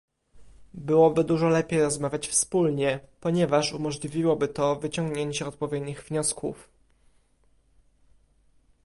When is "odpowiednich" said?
5.47-6.03